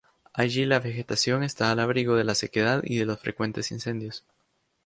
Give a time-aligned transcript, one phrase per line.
[0.33, 4.25] Allí la vegetación está al abrigo de la sequedad y de los frecuentes incendios.